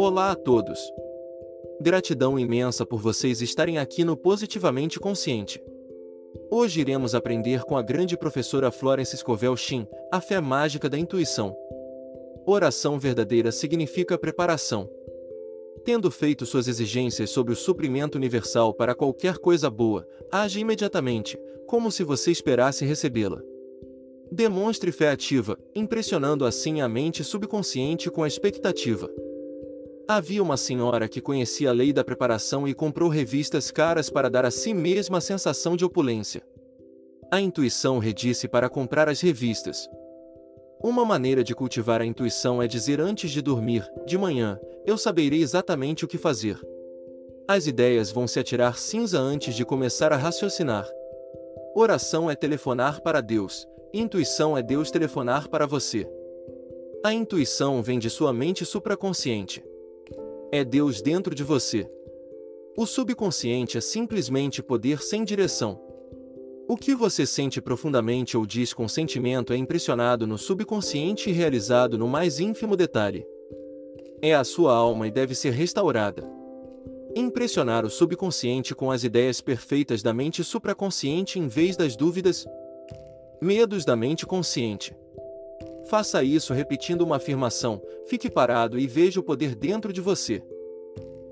[0.00, 0.78] Olá a todos.
[1.80, 5.60] Gratidão imensa por vocês estarem aqui no Positivamente Consciente.
[6.52, 11.52] Hoje iremos aprender com a grande professora Florence Scovel Shin, a fé mágica da intuição.
[12.46, 14.88] Oração verdadeira significa preparação.
[15.84, 21.36] Tendo feito suas exigências sobre o suprimento universal para qualquer coisa boa, age imediatamente,
[21.66, 23.42] como se você esperasse recebê-la.
[24.30, 29.10] Demonstre fé ativa, impressionando assim a mente subconsciente com a expectativa.
[30.10, 34.46] Havia uma senhora que conhecia a lei da preparação e comprou revistas caras para dar
[34.46, 36.42] a si mesma a sensação de opulência.
[37.30, 39.86] A intuição redisse para comprar as revistas.
[40.82, 45.42] Uma maneira de cultivar a intuição é dizer antes de dormir, de manhã, eu saberei
[45.42, 46.58] exatamente o que fazer.
[47.46, 50.88] As ideias vão se atirar cinza antes de começar a raciocinar.
[51.74, 56.10] Oração é telefonar para Deus, intuição é Deus telefonar para você.
[57.04, 59.62] A intuição vem de sua mente supraconsciente.
[60.50, 61.86] É Deus dentro de você.
[62.74, 65.78] O subconsciente é simplesmente poder sem direção.
[66.66, 71.98] O que você sente profundamente ou diz com sentimento é impressionado no subconsciente e realizado
[71.98, 73.26] no mais ínfimo detalhe.
[74.22, 76.26] É a sua alma e deve ser restaurada.
[77.14, 82.46] Impressionar o subconsciente com as ideias perfeitas da mente supraconsciente em vez das dúvidas,
[83.42, 84.96] medos da mente consciente.
[85.88, 90.42] Faça isso repetindo uma afirmação, fique parado e veja o poder dentro de você.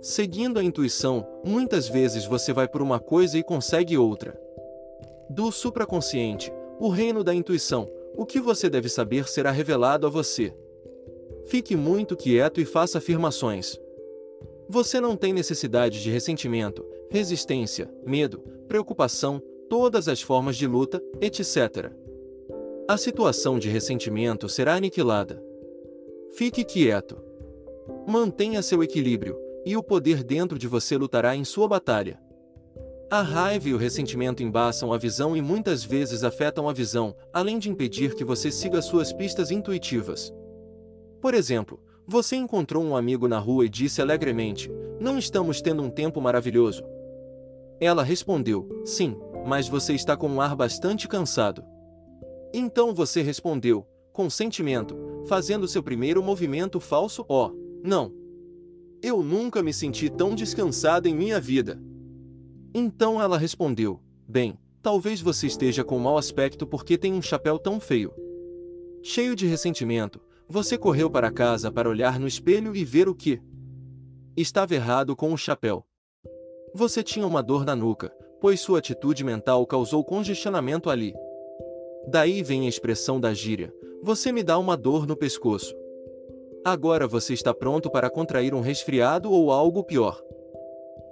[0.00, 4.40] Seguindo a intuição, muitas vezes você vai por uma coisa e consegue outra.
[5.28, 10.54] Do supraconsciente, o reino da intuição, o que você deve saber será revelado a você.
[11.44, 13.78] Fique muito quieto e faça afirmações.
[14.70, 22.05] Você não tem necessidade de ressentimento, resistência, medo, preocupação, todas as formas de luta, etc
[22.88, 25.42] a situação de ressentimento será aniquilada.
[26.36, 27.20] Fique quieto.
[28.06, 32.20] Mantenha seu equilíbrio, e o poder dentro de você lutará em sua batalha.
[33.10, 37.58] A raiva e o ressentimento embaçam a visão e muitas vezes afetam a visão, além
[37.58, 40.32] de impedir que você siga suas pistas intuitivas.
[41.20, 44.70] Por exemplo, você encontrou um amigo na rua e disse alegremente:
[45.00, 46.84] Não estamos tendo um tempo maravilhoso.
[47.80, 51.64] Ela respondeu: Sim, mas você está com um ar bastante cansado.
[52.59, 54.97] Então você respondeu, com sentimento,
[55.28, 58.15] fazendo seu primeiro movimento falso, ó, oh, não.
[59.03, 61.78] Eu nunca me senti tão descansada em minha vida.
[62.75, 67.78] Então ela respondeu, bem, talvez você esteja com mau aspecto porque tem um chapéu tão
[67.78, 68.11] feio.
[69.03, 70.19] Cheio de ressentimento,
[70.49, 73.38] você correu para casa para olhar no espelho e ver o que
[74.34, 75.84] estava errado com o chapéu.
[76.75, 81.12] Você tinha uma dor na nuca, pois sua atitude mental causou congestionamento ali.
[82.06, 83.72] Daí vem a expressão da gíria:
[84.03, 85.75] você me dá uma dor no pescoço.
[86.65, 90.22] Agora você está pronto para contrair um resfriado ou algo pior.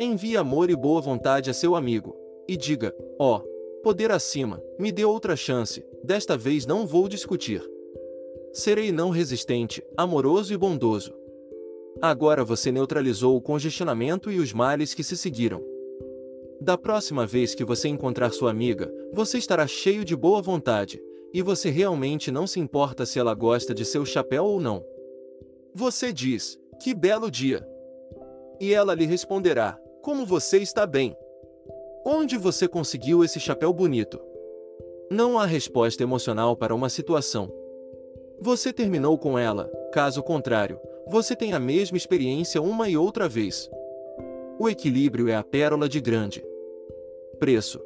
[0.01, 2.17] Envie amor e boa vontade a seu amigo,
[2.49, 7.63] e diga: ó, oh, poder acima, me dê outra chance, desta vez não vou discutir.
[8.53, 11.13] Serei não resistente, amoroso e bondoso.
[12.01, 15.74] Agora você neutralizou o congestionamento e os males que se seguiram.
[16.65, 20.99] Da próxima vez que você encontrar sua amiga, você estará cheio de boa vontade,
[21.31, 24.83] e você realmente não se importa se ela gosta de seu chapéu ou não.
[25.75, 27.69] Você diz: Que belo dia!
[28.59, 31.15] E ela lhe responderá: Como você está bem?
[32.03, 34.19] Onde você conseguiu esse chapéu bonito?
[35.11, 37.53] Não há resposta emocional para uma situação.
[38.41, 43.69] Você terminou com ela, caso contrário, você tem a mesma experiência uma e outra vez.
[44.59, 46.43] O equilíbrio é a pérola de grande
[47.35, 47.81] preço.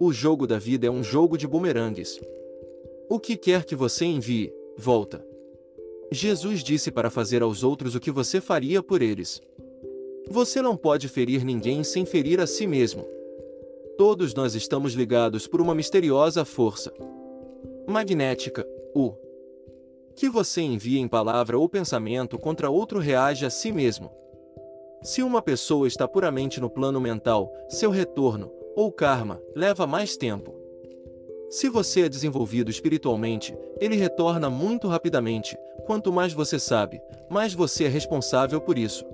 [0.00, 2.20] O jogo da vida é um jogo de bumerangues.
[3.08, 5.24] O que quer que você envie, volta.
[6.10, 9.40] Jesus disse para fazer aos outros o que você faria por eles.
[10.30, 13.06] Você não pode ferir ninguém sem ferir a si mesmo.
[13.98, 16.92] Todos nós estamos ligados por uma misteriosa força
[17.86, 19.14] magnética, o
[20.14, 24.10] que você envia em palavra ou pensamento contra outro reage a si mesmo.
[25.02, 30.54] Se uma pessoa está puramente no plano mental, seu retorno, ou karma, leva mais tempo.
[31.50, 35.56] Se você é desenvolvido espiritualmente, ele retorna muito rapidamente.
[35.86, 39.04] Quanto mais você sabe, mais você é responsável por isso.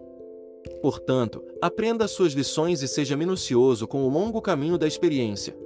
[0.82, 5.56] Portanto, aprenda suas lições e seja minucioso com o longo caminho da experiência.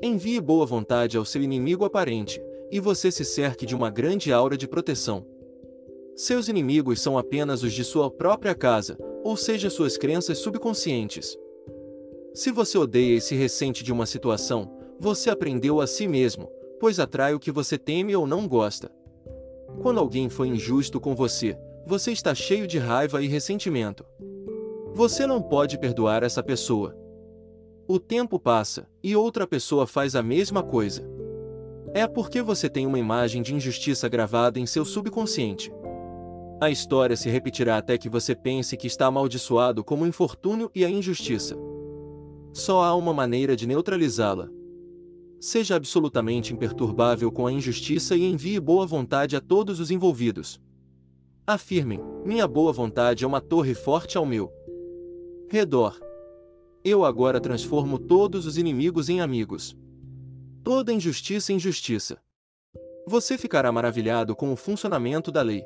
[0.00, 2.40] Envie boa vontade ao seu inimigo aparente,
[2.70, 5.26] e você se cerque de uma grande aura de proteção.
[6.14, 11.38] Seus inimigos são apenas os de sua própria casa, ou seja, suas crenças subconscientes.
[12.34, 14.70] Se você odeia e se ressente de uma situação,
[15.00, 18.90] você aprendeu a si mesmo, pois atrai o que você teme ou não gosta.
[19.80, 21.56] Quando alguém foi injusto com você,
[21.86, 24.04] você está cheio de raiva e ressentimento.
[24.92, 26.94] Você não pode perdoar essa pessoa.
[27.88, 31.02] O tempo passa, e outra pessoa faz a mesma coisa.
[31.94, 35.72] É porque você tem uma imagem de injustiça gravada em seu subconsciente.
[36.62, 40.84] A história se repetirá até que você pense que está amaldiçoado como o infortúnio e
[40.84, 41.56] a injustiça.
[42.52, 44.48] Só há uma maneira de neutralizá-la.
[45.40, 50.60] Seja absolutamente imperturbável com a injustiça e envie boa vontade a todos os envolvidos.
[51.44, 54.48] Afirmem: minha boa vontade é uma torre forte ao meu
[55.50, 55.98] redor.
[56.84, 59.76] Eu agora transformo todos os inimigos em amigos.
[60.62, 62.22] Toda injustiça em justiça.
[63.08, 65.64] Você ficará maravilhado com o funcionamento da lei.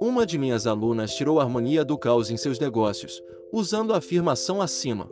[0.00, 3.22] Uma de minhas alunas tirou a harmonia do caos em seus negócios,
[3.52, 5.08] usando a afirmação acima.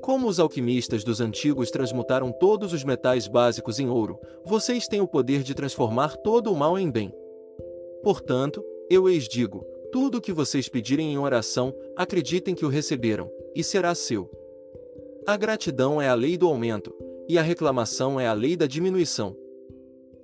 [0.00, 5.08] Como os alquimistas dos antigos transmutaram todos os metais básicos em ouro, vocês têm o
[5.08, 7.14] poder de transformar todo o mal em bem.
[8.02, 13.30] Portanto, eu eis digo: tudo o que vocês pedirem em oração, acreditem que o receberam,
[13.54, 14.28] e será seu.
[15.26, 16.92] A gratidão é a lei do aumento,
[17.28, 19.36] e a reclamação é a lei da diminuição.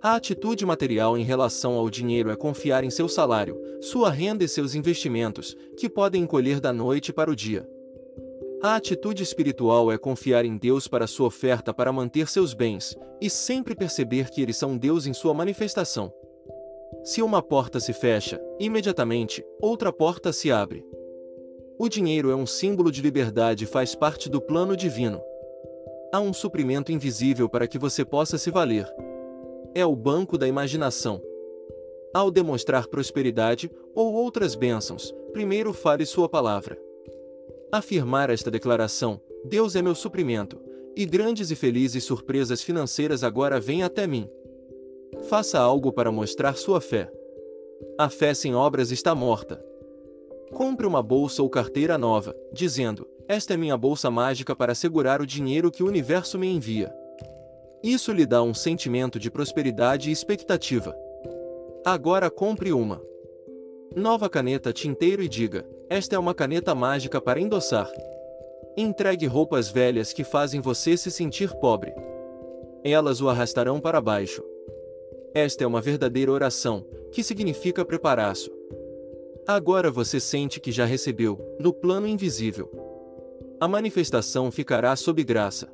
[0.02, 4.48] A atitude material em relação ao dinheiro é confiar em seu salário, sua renda e
[4.48, 7.68] seus investimentos, que podem encolher da noite para o dia.
[8.62, 13.28] A atitude espiritual é confiar em Deus para sua oferta para manter seus bens, e
[13.28, 16.10] sempre perceber que eles são Deus em sua manifestação.
[17.04, 20.82] Se uma porta se fecha, imediatamente, outra porta se abre.
[21.78, 25.20] O dinheiro é um símbolo de liberdade e faz parte do plano divino.
[26.10, 28.86] Há um suprimento invisível para que você possa se valer.
[29.74, 31.22] É o banco da imaginação.
[32.12, 36.76] Ao demonstrar prosperidade ou outras bênçãos, primeiro fale sua palavra.
[37.70, 40.60] Afirmar esta declaração: Deus é meu suprimento,
[40.96, 44.28] e grandes e felizes surpresas financeiras agora vêm até mim.
[45.28, 47.10] Faça algo para mostrar sua fé.
[47.96, 49.64] A fé sem obras está morta.
[50.52, 55.26] Compre uma bolsa ou carteira nova, dizendo: Esta é minha bolsa mágica para segurar o
[55.26, 56.92] dinheiro que o universo me envia.
[57.82, 60.94] Isso lhe dá um sentimento de prosperidade e expectativa.
[61.84, 63.02] Agora compre uma
[63.96, 67.90] nova caneta tinteiro e diga: esta é uma caneta mágica para endossar.
[68.76, 71.92] Entregue roupas velhas que fazem você se sentir pobre.
[72.84, 74.40] Elas o arrastarão para baixo.
[75.34, 78.52] Esta é uma verdadeira oração, que significa preparaço.
[79.46, 82.70] Agora você sente que já recebeu, no plano invisível.
[83.60, 85.68] A manifestação ficará sob graça.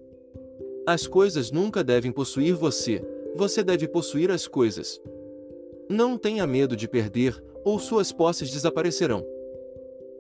[0.87, 3.05] As coisas nunca devem possuir você,
[3.35, 5.01] você deve possuir as coisas.
[5.91, 9.27] Não tenha medo de perder, ou suas posses desaparecerão.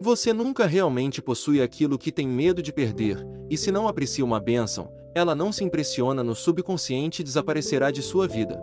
[0.00, 4.40] Você nunca realmente possui aquilo que tem medo de perder, e se não aprecia uma
[4.40, 8.60] bênção, ela não se impressiona no subconsciente e desaparecerá de sua vida.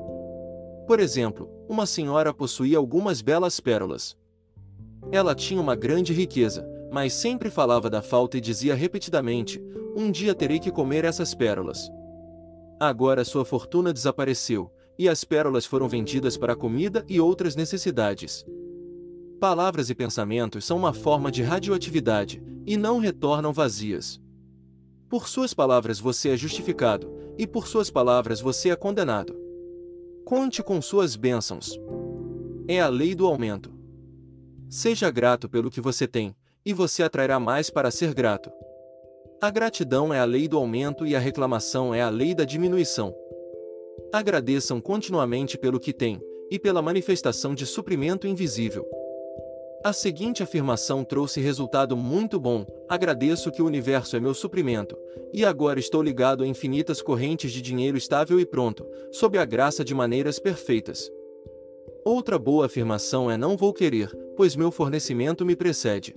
[0.86, 4.18] Por exemplo, uma senhora possuía algumas belas pérolas.
[5.10, 9.60] Ela tinha uma grande riqueza, mas sempre falava da falta e dizia repetidamente:
[9.98, 11.92] Um dia terei que comer essas pérolas.
[12.80, 18.46] Agora sua fortuna desapareceu, e as pérolas foram vendidas para comida e outras necessidades.
[19.40, 24.22] Palavras e pensamentos são uma forma de radioatividade, e não retornam vazias.
[25.10, 29.36] Por suas palavras você é justificado, e por suas palavras você é condenado.
[30.24, 31.80] Conte com suas bênçãos.
[32.68, 33.74] É a lei do aumento.
[34.70, 36.36] Seja grato pelo que você tem,
[36.66, 38.52] e você atrairá mais para ser grato.
[39.42, 43.14] A gratidão é a lei do aumento e a reclamação é a lei da diminuição.
[44.14, 46.22] Agradeçam continuamente pelo que têm,
[46.54, 48.86] e pela manifestação de suprimento invisível.
[49.84, 54.96] A seguinte afirmação trouxe resultado muito bom: agradeço que o universo é meu suprimento,
[55.34, 59.84] e agora estou ligado a infinitas correntes de dinheiro estável e pronto, sob a graça
[59.84, 61.12] de maneiras perfeitas.
[62.06, 66.16] Outra boa afirmação é: não vou querer, pois meu fornecimento me precede.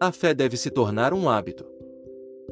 [0.00, 1.66] A fé deve se tornar um hábito.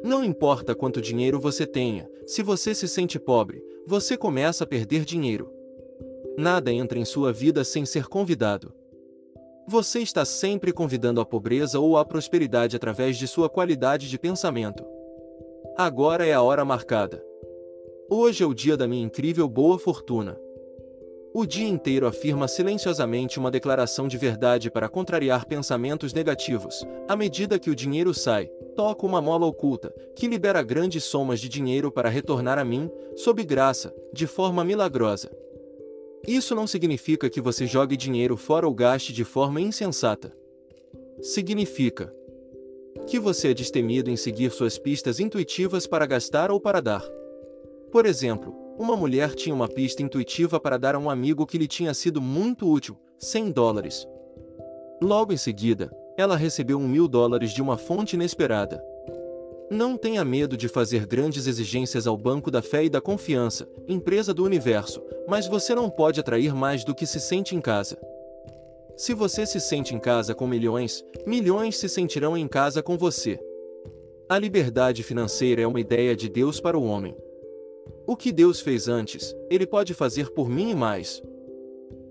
[0.03, 5.03] Não importa quanto dinheiro você tenha, se você se sente pobre, você começa a perder
[5.03, 5.51] dinheiro.
[6.37, 8.71] Nada entra em sua vida sem ser convidado.
[9.67, 14.85] Você está sempre convidando a pobreza ou a prosperidade através de sua qualidade de pensamento.
[15.75, 17.23] Agora é a hora marcada.
[18.07, 20.39] Hoje é o dia da minha incrível boa fortuna.
[21.31, 26.83] O dia inteiro afirma silenciosamente uma declaração de verdade para contrariar pensamentos negativos.
[27.07, 31.47] À medida que o dinheiro sai, toca uma mola oculta, que libera grandes somas de
[31.47, 35.31] dinheiro para retornar a mim, sob graça, de forma milagrosa.
[36.27, 40.35] Isso não significa que você jogue dinheiro fora ou gaste de forma insensata.
[41.21, 42.11] Significa
[43.05, 47.03] que você é destemido em seguir suas pistas intuitivas para gastar ou para dar.
[47.91, 51.67] Por exemplo, uma mulher tinha uma pista intuitiva para dar a um amigo que lhe
[51.67, 54.07] tinha sido muito útil, 100 dólares.
[55.01, 58.81] Logo em seguida, ela recebeu mil dólares de uma fonte inesperada.
[59.69, 64.33] Não tenha medo de fazer grandes exigências ao Banco da Fé e da Confiança, empresa
[64.33, 67.99] do universo, mas você não pode atrair mais do que se sente em casa.
[68.95, 73.37] Se você se sente em casa com milhões, milhões se sentirão em casa com você.
[74.29, 77.13] A liberdade financeira é uma ideia de Deus para o homem.
[78.09, 81.21] O que Deus fez antes, Ele pode fazer por mim e mais.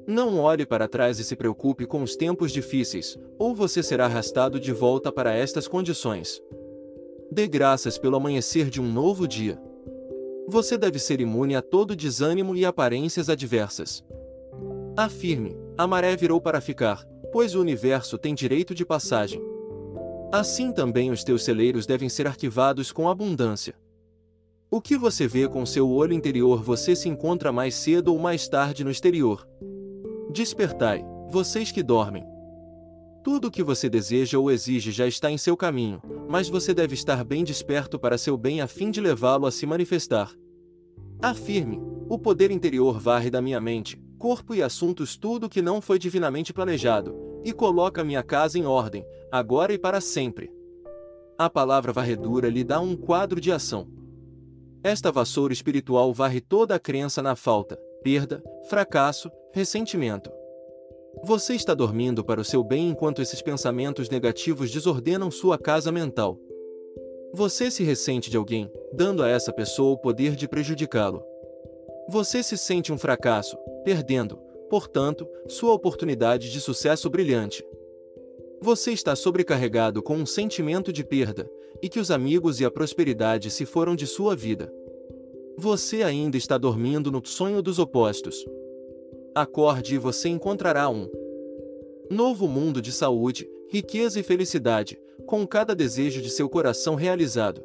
[0.07, 4.61] Não olhe para trás e se preocupe com os tempos difíceis, ou você será arrastado
[4.61, 6.40] de volta para estas condições.
[7.33, 9.61] Dê graças pelo amanhecer de um novo dia.
[10.47, 14.05] Você deve ser imune a todo desânimo e aparências adversas.
[14.97, 19.43] Afirme: a maré virou para ficar, pois o universo tem direito de passagem.
[20.31, 23.75] Assim também os teus celeiros devem ser arquivados com abundância.
[24.70, 28.46] O que você vê com seu olho interior você se encontra mais cedo ou mais
[28.46, 29.48] tarde no exterior.
[30.30, 32.22] Despertai, vocês que dormem.
[33.25, 36.92] Tudo o que você deseja ou exige já está em seu caminho, mas você deve
[36.92, 40.32] estar bem desperto para seu bem a fim de levá-lo a se manifestar.
[41.22, 45.80] Afirme: o poder interior varre da minha mente, corpo e assuntos tudo o que não
[45.80, 50.52] foi divinamente planejado, e coloca minha casa em ordem, agora e para sempre.
[51.38, 53.98] A palavra varredura lhe dá um quadro de ação.
[54.82, 60.30] Esta vassoura espiritual varre toda a crença na falta, perda, fracasso, ressentimento.
[61.25, 66.38] Você está dormindo para o seu bem enquanto esses pensamentos negativos desordenam sua casa mental.
[67.35, 71.25] Você se ressente de alguém, dando a essa pessoa o poder de prejudicá-lo.
[72.08, 74.37] Você se sente um fracasso, perdendo,
[74.70, 77.64] portanto, sua oportunidade de sucesso brilhante.
[78.61, 81.50] Você está sobrecarregado com um sentimento de perda,
[81.82, 84.73] e que os amigos e a prosperidade se foram de sua vida.
[85.56, 88.44] Você ainda está dormindo no sonho dos opostos.
[89.35, 91.08] Acorde e você encontrará um
[92.11, 97.62] novo mundo de saúde, riqueza e felicidade, com cada desejo de seu coração realizado.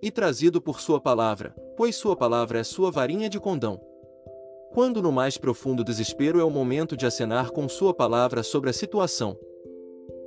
[0.00, 3.80] E trazido por Sua palavra, pois Sua palavra é sua varinha de condão.
[4.72, 8.72] Quando no mais profundo desespero é o momento de acenar com Sua palavra sobre a
[8.72, 9.36] situação.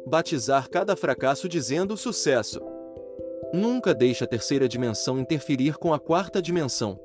[0.06, 2.60] Batizar cada fracasso dizendo sucesso.
[3.54, 7.00] Nunca deixe a terceira dimensão interferir com a quarta dimensão.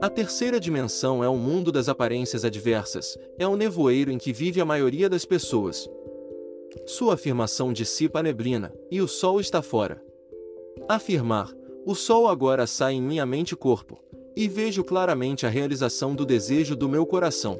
[0.00, 4.60] A terceira dimensão é o mundo das aparências adversas, é o nevoeiro em que vive
[4.60, 5.88] a maioria das pessoas.
[6.84, 10.02] Sua afirmação dissipa a neblina, e o sol está fora.
[10.88, 11.50] Afirmar:
[11.86, 13.98] o sol agora sai em minha mente e corpo,
[14.36, 17.58] e vejo claramente a realização do desejo do meu coração.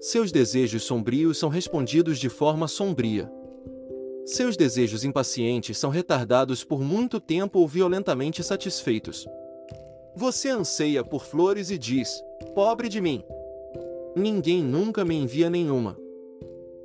[0.00, 3.30] Seus desejos sombrios são respondidos de forma sombria.
[4.24, 9.26] Seus desejos impacientes são retardados por muito tempo ou violentamente satisfeitos.
[10.14, 12.22] Você anseia por flores e diz:
[12.54, 13.24] Pobre de mim!
[14.14, 15.96] Ninguém nunca me envia nenhuma.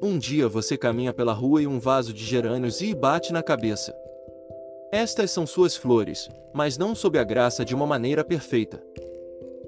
[0.02, 3.94] Um dia você caminha pela rua e um vaso de gerânios e bate na cabeça.
[4.92, 8.82] Estas são suas flores, mas não sob a graça de uma maneira perfeita.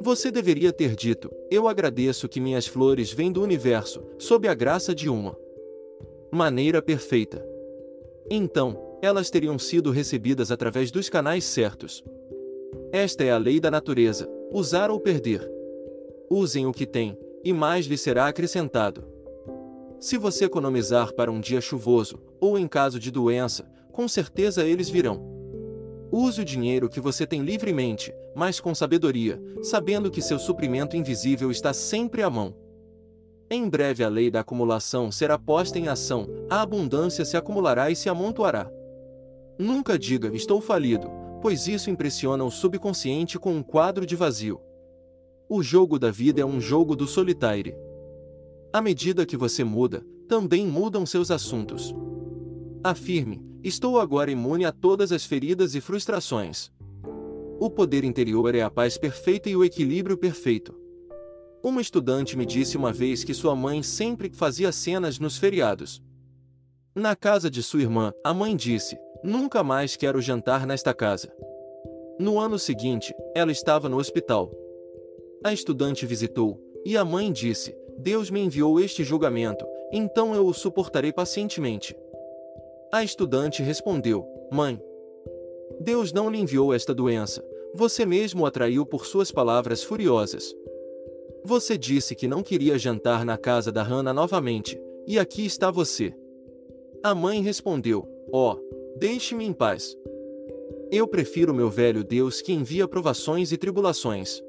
[0.01, 4.95] Você deveria ter dito: Eu agradeço que minhas flores vêm do universo, sob a graça
[4.95, 5.37] de uma
[6.31, 7.45] maneira perfeita.
[8.29, 12.03] Então, elas teriam sido recebidas através dos canais certos.
[12.91, 15.49] Esta é a lei da natureza: usar ou perder.
[16.29, 19.03] Usem o que têm, e mais lhe será acrescentado.
[19.99, 24.89] Se você economizar para um dia chuvoso, ou em caso de doença, com certeza eles
[24.89, 25.39] virão.
[26.11, 31.51] Use o dinheiro que você tem livremente, mas com sabedoria, sabendo que seu suprimento invisível
[31.51, 32.55] está sempre à mão.
[33.51, 37.95] Em breve a lei da acumulação será posta em ação, a abundância se acumulará e
[37.95, 38.69] se amontoará.
[39.57, 41.09] Nunca diga estou falido,
[41.41, 44.61] pois isso impressiona o subconsciente com um quadro de vazio.
[45.49, 47.75] O jogo da vida é um jogo do solitário.
[48.71, 51.95] À medida que você muda, também mudam seus assuntos.
[52.83, 56.71] Afirme: estou agora imune a todas as feridas e frustrações.
[57.59, 60.78] O poder interior é a paz perfeita e o equilíbrio perfeito.
[61.61, 66.01] Uma estudante me disse uma vez que sua mãe sempre fazia cenas nos feriados.
[66.95, 71.31] Na casa de sua irmã, a mãe disse: Nunca mais quero jantar nesta casa.
[72.17, 74.51] No ano seguinte, ela estava no hospital.
[75.43, 80.53] A estudante visitou, e a mãe disse: Deus me enviou este julgamento, então eu o
[80.53, 81.93] suportarei pacientemente.
[82.91, 84.81] A estudante respondeu: Mãe,
[85.81, 90.55] Deus não lhe enviou esta doença, você mesmo o atraiu por suas palavras furiosas.
[91.43, 96.13] Você disse que não queria jantar na casa da Hannah novamente, e aqui está você.
[97.03, 99.95] A mãe respondeu: Ó, oh, deixe-me em paz.
[100.91, 104.41] Eu prefiro meu velho Deus que envia provações e tribulações.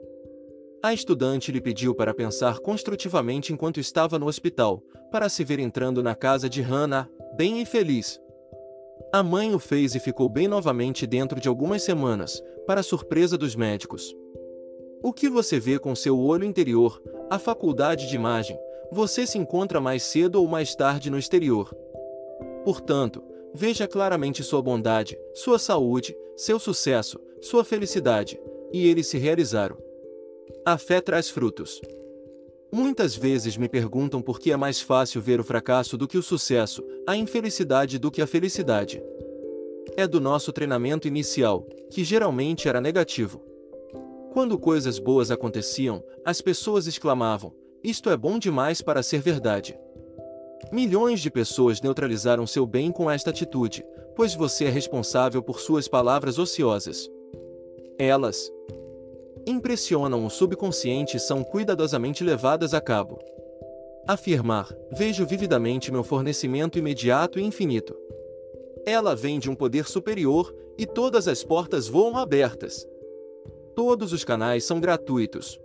[0.83, 4.83] A estudante lhe pediu para pensar construtivamente enquanto estava no hospital,
[5.13, 8.19] para se ver entrando na casa de Hannah, bem e feliz.
[9.13, 13.55] A mãe o fez e ficou bem novamente dentro de algumas semanas, para surpresa dos
[13.55, 14.15] médicos.
[15.03, 18.59] O que você vê com seu olho interior, a faculdade de imagem,
[18.93, 21.75] você se encontra mais cedo ou mais tarde no exterior.
[22.65, 23.23] Portanto,
[23.55, 28.39] veja claramente sua bondade, sua saúde, seu sucesso, sua felicidade,
[28.71, 29.79] e eles se realizaram.
[30.67, 31.81] A fé traz frutos.
[32.71, 36.23] Muitas vezes me perguntam por que é mais fácil ver o fracasso do que o
[36.23, 39.03] sucesso, a infelicidade do que a felicidade.
[39.97, 43.50] É do nosso treinamento inicial, que geralmente era negativo.
[44.33, 49.77] Quando coisas boas aconteciam, as pessoas exclamavam: Isto é bom demais para ser verdade.
[50.71, 53.85] Milhões de pessoas neutralizaram seu bem com esta atitude,
[54.15, 57.11] pois você é responsável por suas palavras ociosas.
[57.99, 58.51] Elas,
[59.47, 63.19] impressionam o subconsciente e são cuidadosamente levadas a cabo.
[64.07, 67.97] Afirmar: Vejo vividamente meu fornecimento imediato e infinito.
[68.87, 72.87] Ela vem de um poder superior, e todas as portas voam abertas.
[73.75, 75.61] Todos os canais são gratuitos.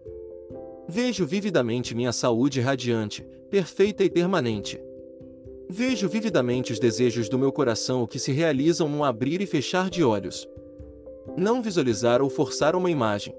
[0.87, 4.79] Vejo vividamente minha saúde radiante, perfeita e permanente.
[5.67, 10.03] Vejo vividamente os desejos do meu coração que se realizam num abrir e fechar de
[10.03, 10.47] olhos.
[11.35, 13.35] Não visualizar ou forçar uma imagem.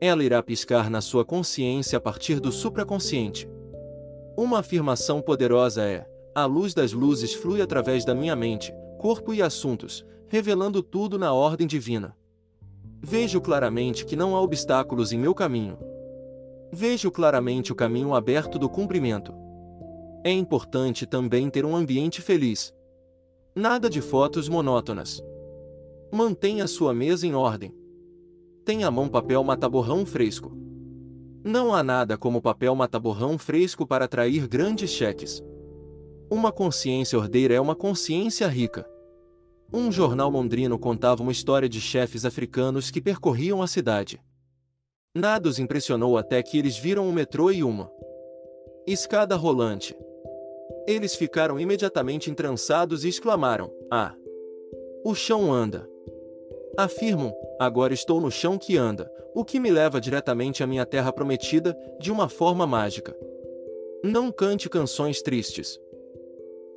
[0.00, 3.48] Ela irá piscar na sua consciência a partir do supraconsciente.
[4.36, 9.42] Uma afirmação poderosa é: a luz das luzes flui através da minha mente, corpo e
[9.42, 12.16] assuntos, revelando tudo na ordem divina.
[13.08, 15.78] Vejo claramente que não há obstáculos em meu caminho.
[16.72, 19.32] Vejo claramente o caminho aberto do cumprimento.
[20.24, 22.74] É importante também ter um ambiente feliz.
[23.54, 25.22] Nada de fotos monótonas.
[26.12, 27.72] Mantenha sua mesa em ordem
[28.66, 30.50] tem à mão papel mataborrão fresco.
[31.44, 35.40] Não há nada como papel mataborrão fresco para atrair grandes cheques.
[36.28, 38.84] Uma consciência ordeira é uma consciência rica.
[39.72, 44.20] Um jornal londrino contava uma história de chefes africanos que percorriam a cidade.
[45.14, 47.90] Nada os impressionou até que eles viram um metrô e uma
[48.86, 49.96] escada rolante.
[50.86, 54.14] Eles ficaram imediatamente entrançados e exclamaram: Ah!
[55.04, 55.88] O chão anda!
[56.76, 61.12] Afirmam, agora estou no chão que anda, o que me leva diretamente à minha terra
[61.12, 63.16] prometida, de uma forma mágica.
[64.04, 65.80] Não cante canções tristes.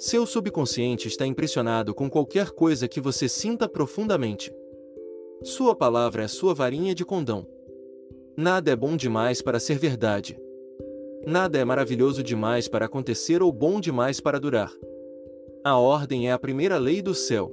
[0.01, 4.49] Seu subconsciente está impressionado com qualquer coisa que você sinta profundamente.
[5.43, 7.45] Sua palavra é sua varinha de condão.
[8.37, 10.39] Nada é bom demais para ser verdade.
[11.27, 14.71] Nada é maravilhoso demais para acontecer ou bom demais para durar.
[15.65, 17.51] A ordem é a primeira lei do céu.